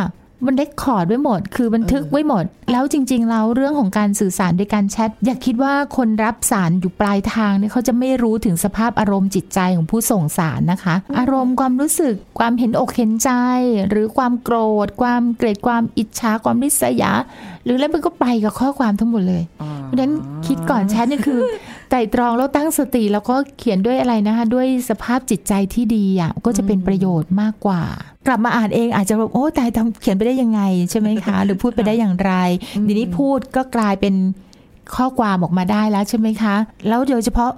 [0.46, 13.32] มันได้คอร์ดไว้หมด คือบันทึกไว้หมด แล้วจริง ๆ แล้วเรื่องของการสื่อสารโดยการแชท อย่าคิดว่าคนรับสารอยู่ปลายทางเนี่ยเขาจะไม่รู้ถึงสภาพอารมณ์จิตใจของผู้ส่งสารนะคะ อารมณ์ความรู้สึกความเห็นอกเห็นใจ
[13.90, 17.12] หรือความโกรธ ความเกลียดความอิจฉาความริษยา
[17.64, 19.44] หรืออะไรมันก็ไปกับข้อความทั้งหมดเลย
[19.84, 20.14] เพราะฉะนั้น
[20.48, 21.40] คิดก่อนแชทเนี่ยคือ
[21.92, 27.82] ไตร่ตรองแล้วตั้งสติแล้วก็เขียนด้วยอะไรนะคะ ด้วยสภาพจิตใจที่ดีอะก็จะเป็นประโยชน์มากกว่า
[28.28, 32.32] กลับมาอ่านเองอาจจะแบบโอ้ตายทำเขียนไปได้ยังไงใช่ไหมคะ หรือพูดไปได้อย่างไร
[32.86, 34.16] ทีนี้พูดก็กลายเป็น
[34.96, 36.56] ข้อความออกมาได้แล้วใช่ไหมคะ
[36.88, 37.52] แล้วโดยเฉพาะ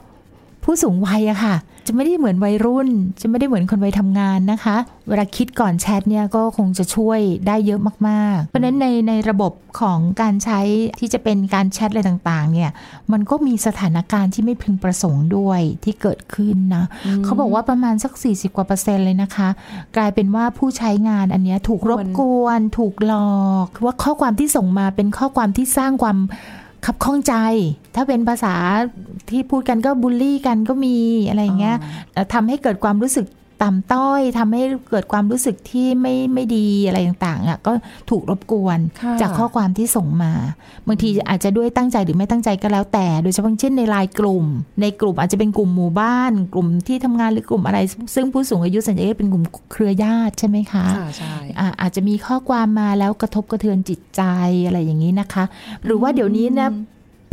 [0.64, 1.56] ผู้สูงวัยอะค่ะ
[1.88, 2.90] จะไม่ได้เหมือนวัยรุ่น
[3.22, 4.78] จะไม่ได้เหมือนคนวัยทำงานนะคะ
[5.10, 10.60] เวลาคิดก่อนแชทเนี่ยก็คงจะช่วยได้เยอะมากๆ เพราะฉะนั้นในในระบบของการใช้
[11.00, 12.72] ที่จะเป็นการแชทอะไรต่างๆ เนี่ย
[13.12, 16.86] มันก็มีสถานการณ์ที่ไม่พึงประสงค์ด้วยที่เกิดขึ้นนะ
[17.24, 19.50] เขาบอกว่าประมาณสัก 40 กว่าเปอร์เซ็นต์เลยนะคะ
[19.96, 26.18] กลายเป็นว่าผู้ใช้งานอันเนี้ยถูกรบกวน ถูกหลอกคือว่าข้อความที่ส่งมาเป็นข้อความที่สร้างความ
[26.86, 27.34] ขับข้องใจ
[27.96, 28.56] ถ้าเป็นภาษา
[29.30, 30.98] ที่พูดกันก็บูลลี่กันก็มี
[31.30, 31.78] อะไรอย่างเงี้ย
[32.14, 33.26] เอ่อทำให้เกิดความรู้สึก
[33.64, 37.72] ต่ำต้อยทำให้เกิดความรู้สึกที่ไม่ไม่ดีอะไรต่างๆอะก็
[38.10, 40.34] ถูกรบกวนค่ะจากข้อความที่ส่งมา
[40.88, 44.46] บางทีอาจจะด้วยตั้งใจหรือไม่ตั้งใจก็แล้วแต่ โดยเฉพาะเช่นในไลน์กลุ่ม
[44.82, 47.80] ในกลุ่มอาจจะเป็นกลุ่มหมู่บ้าน กลุ่มที่ทำงานหรือกลุ่มอะไร
[48.16, 54.22] ซึ่งผู้สูงอายุส่วนใหญ่ก็เป็นกลุ่มเครือญาติใช่ไหมคะค่ะใช่อ่าอาจจะมีข้อความมาแล้วกระทบกระเทือนจิตใจ
[54.66, 55.44] อะไรอย่างนี้นะคะ
[55.86, 56.70] หรือว่าเดี๋ยวนี้นะ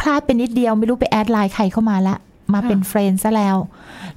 [0.01, 2.17] พลาดไปนิดเดียวไม่รู้ไปแอดไลน์ใครเข้ามาละ
[2.55, 3.57] มาเป็นเฟรนด์ซะแล้ว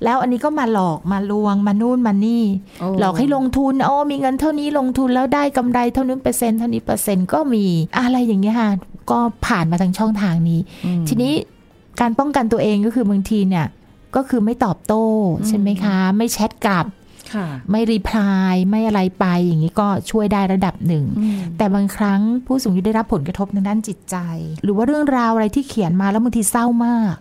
[0.03, 2.43] แล้วอันนี้ก็มาหลอกมาลวงมานู่นมานี่
[2.79, 7.65] โอ้หลอกให้ลงทุนโอ้มีเงินเท่านี้ลงทุนแล้วได้กำไรเท่านี้เปอร์เซ็นต์เท่านี้เปอร์เซ็นต์ก็มี
[7.99, 8.71] อะไรอย่างเงี้ยค่ะ
[9.11, 10.59] ก็ผ่านมาทางช่องทางนี้
[11.07, 11.33] ทีนี้
[12.01, 13.65] การป้องกันตัวเองก็คือบางทีเนี่ย
[14.15, 15.03] ก็คือไม่ตอบโต้
[15.47, 17.02] ใช่ไหมคะ ไม่แชทกลับค่ะ
[17.71, 21.05] ไม่รีプラายไม่อะไรไปอย่างนี้ก็ช่วยได้ระดับหนึ่ง
[21.57, 24.15] แต่บางครั้งผู้สูงอายุได้รับผลกระทบในด้านจิตใจ
[24.63, 27.15] หรือว่าเรื่องราวอะไรที่เขียนมาแล้วบางทีเศร้ามาก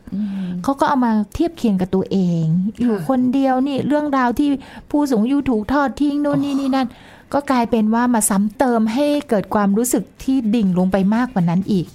[0.62, 2.44] เขาก็เอามาเทียบเคียงกับตัวเอง
[2.80, 4.48] อยู่คนเดียวนี่เรื่องราวที่
[4.90, 6.88] ผู้สูงอายุถูกทอดทิ้งโน่นนี่นี่นั่น
[7.32, 11.86] ก็กลายเป็นว่ามาซ้ำเติมให้เกิดความรู้สึกที่ดิ่งลงไปมากกว่านั้นอีก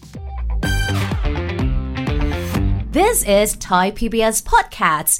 [2.97, 5.19] This is Thai PBS Podcast